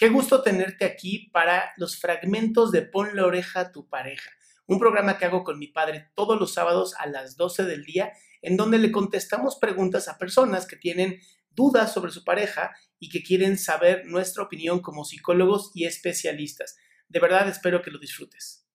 [0.00, 4.30] Qué gusto tenerte aquí para los fragmentos de Pon la oreja a tu pareja.
[4.66, 8.10] Un programa que hago con mi padre todos los sábados a las 12 del día,
[8.40, 11.20] en donde le contestamos preguntas a personas que tienen
[11.50, 16.78] dudas sobre su pareja y que quieren saber nuestra opinión como psicólogos y especialistas.
[17.10, 18.66] De verdad espero que lo disfrutes.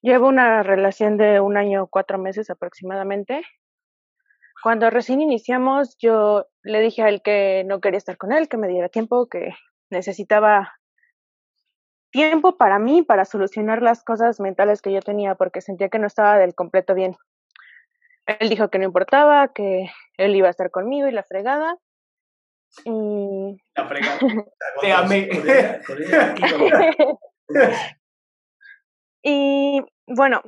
[0.00, 3.42] Llevo una relación de un año, cuatro meses aproximadamente.
[4.62, 8.56] Cuando recién iniciamos, yo le dije a él que no quería estar con él, que
[8.56, 9.52] me diera tiempo, que
[9.94, 10.74] necesitaba
[12.10, 16.06] tiempo para mí, para solucionar las cosas mentales que yo tenía, porque sentía que no
[16.06, 17.16] estaba del completo bien.
[18.26, 21.76] Él dijo que no importaba, que él iba a estar conmigo y la fregada.
[22.84, 23.56] Y...
[23.74, 24.18] La fregada.
[24.80, 25.28] Te amé.
[29.22, 30.40] y bueno,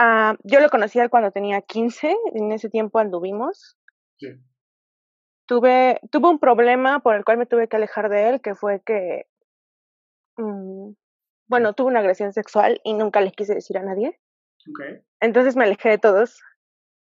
[0.00, 3.76] uh, yo lo conocí cuando tenía 15, en ese tiempo anduvimos.
[4.18, 4.28] Sí.
[5.46, 8.80] Tuve, tuve un problema por el cual me tuve que alejar de él, que fue
[8.80, 9.26] que,
[10.36, 10.94] um,
[11.46, 14.20] bueno, tuve una agresión sexual y nunca le quise decir a nadie.
[14.70, 15.02] Okay.
[15.20, 16.40] Entonces me alejé de todos.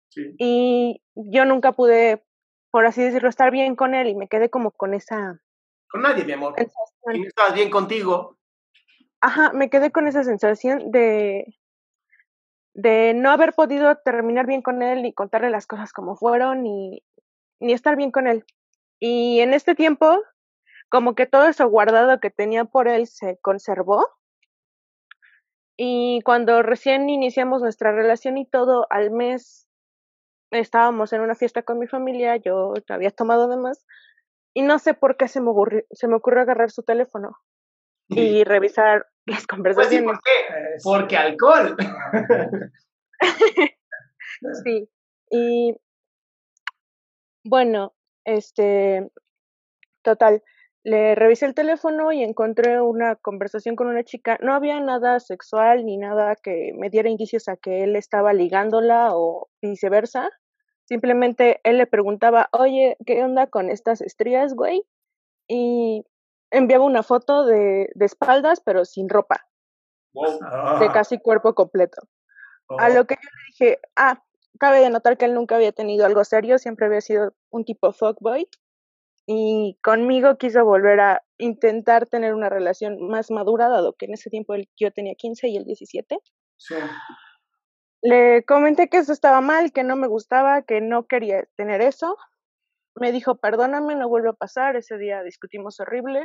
[0.09, 0.35] Sí.
[0.39, 2.25] Y yo nunca pude,
[2.71, 5.41] por así decirlo, estar bien con él y me quedé como con esa...
[5.89, 6.55] Con nadie, mi amor.
[6.57, 7.15] sensación.
[7.15, 8.39] Si no estabas bien contigo,
[9.21, 11.59] Ajá, me quedé con esa sensación de,
[12.73, 17.03] de no haber podido terminar bien con él, ni contarle las cosas como fueron, ni,
[17.61, 18.45] ni estar bien con él.
[18.99, 20.23] Y en este tiempo,
[20.89, 24.09] como que todo eso guardado que tenía por él se conservó.
[25.77, 29.69] Y cuando recién iniciamos nuestra relación y todo, al mes
[30.51, 33.87] estábamos en una fiesta con mi familia, yo había tomado de más,
[34.53, 37.39] y no sé por qué se me ocurrió, se me ocurrió agarrar su teléfono
[38.09, 40.05] y revisar las pues sí, conversaciones.
[40.05, 40.31] ¿por qué?
[40.83, 41.77] Porque alcohol.
[44.65, 44.89] Sí,
[45.31, 45.77] y
[47.45, 49.11] bueno, este,
[50.03, 50.43] total,
[50.83, 54.39] le revisé el teléfono y encontré una conversación con una chica.
[54.41, 59.11] No había nada sexual ni nada que me diera indicios a que él estaba ligándola
[59.13, 60.31] o viceversa.
[60.87, 64.83] Simplemente él le preguntaba, oye, ¿qué onda con estas estrías, güey?
[65.49, 66.05] Y
[66.51, 69.47] enviaba una foto de, de espaldas, pero sin ropa,
[70.13, 70.81] Wow.
[70.81, 72.03] de casi cuerpo completo.
[72.79, 74.23] A lo que yo le dije, ah,
[74.59, 77.93] cabe de notar que él nunca había tenido algo serio, siempre había sido un tipo
[77.93, 78.49] fuckboy.
[79.27, 84.31] Y conmigo quiso volver a intentar tener una relación más madura, dado que en ese
[84.31, 86.19] tiempo él- yo tenía 15 y él 17.
[86.59, 86.75] Sí.
[88.03, 92.17] Le comenté que eso estaba mal, que no me gustaba, que no quería tener eso.
[92.97, 94.77] Me dijo, perdóname, no vuelve a pasar.
[94.77, 96.23] Ese día discutimos horrible.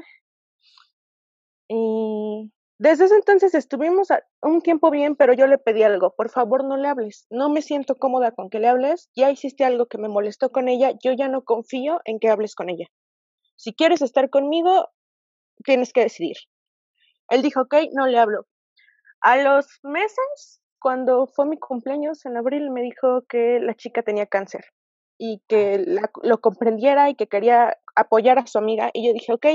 [1.70, 4.10] Y desde ese entonces estuvimos
[4.42, 6.14] un tiempo bien, pero yo le pedí algo.
[6.16, 7.26] Por favor, no le hables.
[7.30, 9.10] No me siento cómoda con que le hables.
[9.16, 10.92] Ya hiciste algo que me molestó con ella.
[11.04, 12.88] Yo ya no confío en que hables con ella.
[13.58, 14.90] Si quieres estar conmigo,
[15.66, 16.38] tienes que decidir.
[17.30, 18.48] Él dijo, ok, no le hablo.
[19.22, 24.28] A los meses, cuando fue mi cumpleaños en abril, me dijo que la chica tenía
[24.28, 24.66] cáncer
[25.18, 28.92] y que la- lo comprendiera y que quería apoyar a su amiga.
[28.94, 29.48] Y yo dije, ok,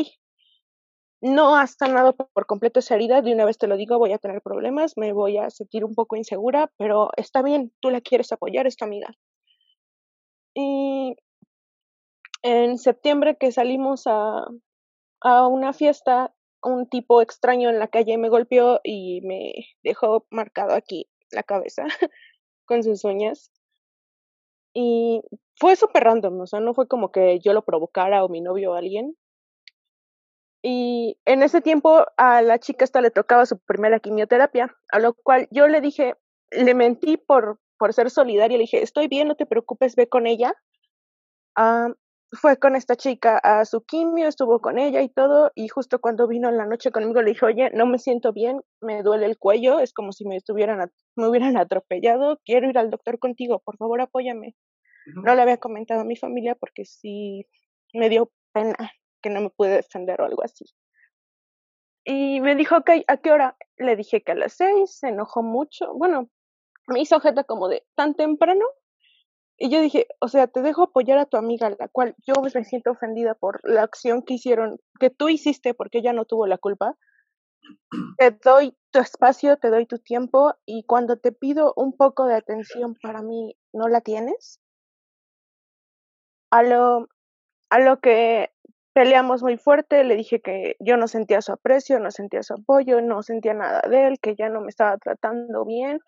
[1.20, 4.18] no has sanado por completo esa herida, de una vez te lo digo, voy a
[4.18, 8.32] tener problemas, me voy a sentir un poco insegura, pero está bien, tú la quieres
[8.32, 9.08] apoyar, es tu amiga.
[10.54, 11.16] Y
[12.42, 14.46] en septiembre que salimos a,
[15.20, 19.52] a una fiesta, un tipo extraño en la calle me golpeó y me
[19.82, 21.84] dejó marcado aquí la cabeza
[22.66, 23.50] con sus uñas.
[24.74, 25.22] Y
[25.56, 28.72] fue súper random, o sea, no fue como que yo lo provocara o mi novio
[28.72, 29.16] o alguien.
[30.62, 35.14] Y en ese tiempo a la chica esta le tocaba su primera quimioterapia, a lo
[35.14, 36.14] cual yo le dije,
[36.50, 40.26] le mentí por, por ser solidaria, le dije, estoy bien, no te preocupes, ve con
[40.26, 40.54] ella.
[41.56, 41.88] Ah,
[42.32, 46.28] fue con esta chica a su quimio, estuvo con ella y todo, y justo cuando
[46.28, 49.36] vino en la noche conmigo le dije, oye, no me siento bien, me duele el
[49.36, 53.76] cuello, es como si me estuvieran, me hubieran atropellado, quiero ir al doctor contigo, por
[53.78, 54.54] favor apóyame.
[55.06, 57.46] No le había comentado a mi familia porque sí
[57.94, 58.76] me dio pena
[59.20, 60.64] que no me pude defender o algo así.
[62.04, 63.56] Y me dijo, ok, ¿a qué hora?
[63.76, 66.30] Le dije que a las seis, se enojó mucho, bueno,
[66.86, 68.64] me hizo objeto como de tan temprano,
[69.62, 72.64] y yo dije, o sea, te dejo apoyar a tu amiga, la cual yo me
[72.64, 76.56] siento ofendida por la acción que hicieron, que tú hiciste porque ella no tuvo la
[76.56, 76.96] culpa.
[78.16, 82.36] Te doy tu espacio, te doy tu tiempo y cuando te pido un poco de
[82.36, 84.62] atención para mí, no la tienes.
[86.50, 87.08] A lo,
[87.68, 88.54] a lo que
[88.92, 93.00] peleamos muy fuerte, le dije que yo no sentía su aprecio, no sentía su apoyo,
[93.00, 96.00] no sentía nada de él, que ya no me estaba tratando bien,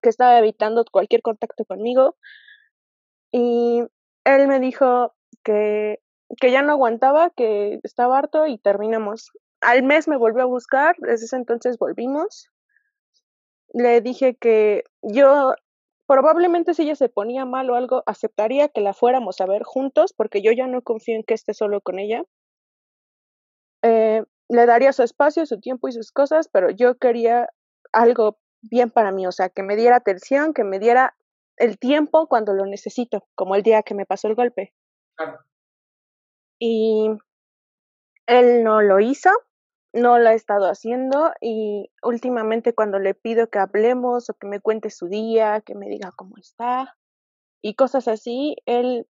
[0.00, 2.16] que estaba evitando cualquier contacto conmigo.
[3.32, 3.82] Y
[4.24, 6.00] él me dijo que,
[6.40, 9.30] que ya no aguantaba, que estaba harto y terminamos.
[9.60, 12.50] Al mes me volvió a buscar, desde ese entonces volvimos.
[13.72, 15.54] Le dije que yo
[16.10, 20.12] probablemente si ella se ponía mal o algo, aceptaría que la fuéramos a ver juntos,
[20.12, 22.24] porque yo ya no confío en que esté solo con ella.
[23.84, 27.48] Eh, le daría su espacio, su tiempo y sus cosas, pero yo quería
[27.92, 31.14] algo bien para mí, o sea, que me diera atención, que me diera
[31.58, 34.74] el tiempo cuando lo necesito, como el día que me pasó el golpe.
[36.58, 37.08] Y
[38.26, 39.30] él no lo hizo,
[39.92, 44.60] no lo ha estado haciendo y últimamente cuando le pido que hablemos o que me
[44.60, 46.96] cuente su día, que me diga cómo está
[47.62, 49.06] y cosas así, él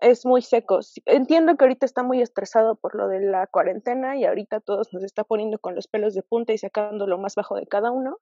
[0.00, 0.80] es muy seco.
[1.06, 5.04] Entiendo que ahorita está muy estresado por lo de la cuarentena y ahorita todos nos
[5.04, 8.18] está poniendo con los pelos de punta y sacando lo más bajo de cada uno.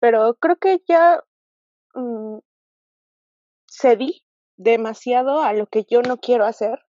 [0.00, 1.22] Pero creo que ya
[1.94, 2.38] Mm,
[3.66, 4.22] cedí
[4.56, 6.84] demasiado a lo que yo no quiero hacer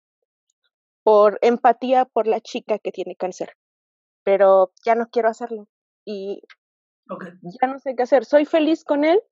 [1.02, 3.54] por empatía por la chica que tiene cáncer.
[4.28, 5.66] Pero ya no quiero hacerlo
[6.04, 6.42] y
[7.62, 8.26] ya no sé qué hacer.
[8.26, 9.22] Soy feliz con él,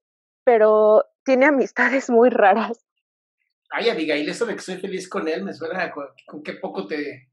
[0.43, 2.83] pero tiene amistades muy raras.
[3.69, 6.87] Ay, Abigail, eso de que soy feliz con él me suena con, con qué poco
[6.87, 7.31] te...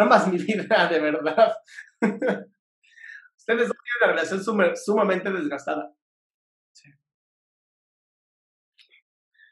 [0.00, 1.54] Amas mi vida, de verdad.
[3.36, 5.94] Ustedes dos tienen una relación sumamente desgastada.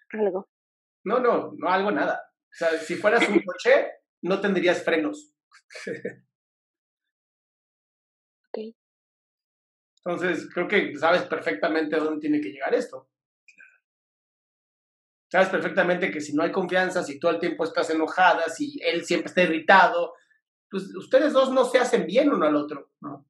[0.09, 0.49] algo.
[1.05, 2.19] No, no, no algo nada.
[2.45, 3.89] O sea, si fueras un coche,
[4.23, 5.34] no tendrías frenos.
[8.49, 8.75] ok.
[10.05, 13.09] Entonces, creo que sabes perfectamente a dónde tiene que llegar esto.
[15.31, 19.05] Sabes perfectamente que si no hay confianza, si todo el tiempo estás enojada, si él
[19.05, 20.15] siempre está irritado,
[20.71, 23.27] pues ustedes dos no se hacen bien uno al otro, ¿no?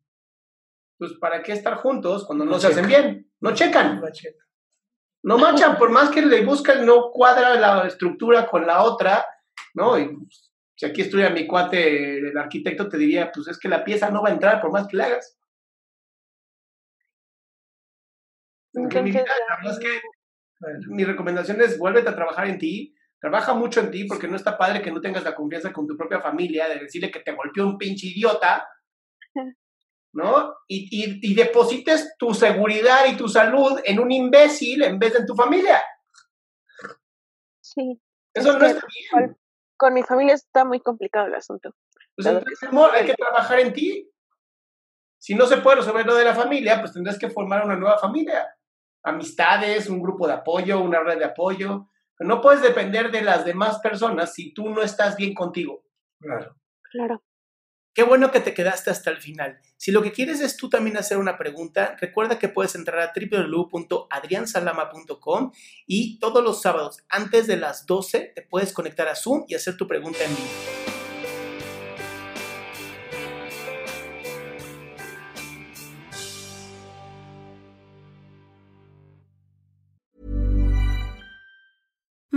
[0.99, 3.31] Pues ¿para qué estar juntos cuando no, se hacen bien?
[3.41, 4.01] No checan.
[4.01, 4.47] No checan.
[5.25, 9.27] No machan, por más que le buscan, no cuadra la estructura con la otra,
[9.75, 9.99] ¿no?
[9.99, 10.44] Y pues,
[10.77, 14.23] si aquí estuviera mi cuate, el arquitecto, te diría, pues es que la pieza no
[14.23, 15.39] va a entrar por más que la hagas.
[20.89, 24.59] mi recomendación es vuélvete a trabajar en ti, trabaja mucho en ti porque no está
[24.59, 27.67] padre que no tengas la confianza con tu propia familia de decirle que te golpeó
[27.67, 28.69] un pinche idiota
[30.15, 30.55] ¿no?
[30.69, 35.27] Y, y, deposites tu seguridad y tu salud en un imbécil en vez de en
[35.27, 35.83] tu familia.
[37.61, 38.01] Sí.
[38.33, 38.87] Eso no está
[39.19, 39.37] bien.
[39.77, 41.75] Con mi familia está muy complicado el asunto.
[42.17, 44.11] Pues entonces, amor, hay que trabajar en ti.
[45.19, 47.99] Si no se puede resolver lo de la familia, pues tendrás que formar una nueva
[47.99, 48.47] familia.
[49.03, 51.89] Amistades, un grupo de apoyo, una red de apoyo.
[52.21, 55.83] no puedes depender de las demás personas si tú no estás bien contigo.
[56.21, 56.55] Claro.
[56.93, 57.23] Claro.
[57.95, 59.61] Qué bueno que te quedaste hasta el final.
[59.77, 63.13] Si lo que quieres es tú también hacer una pregunta, recuerda que puedes entrar a
[63.15, 65.53] www.adriansalama.com
[65.87, 69.77] y todos los sábados antes de las 12 te puedes conectar a Zoom y hacer
[69.77, 70.84] tu pregunta en vivo.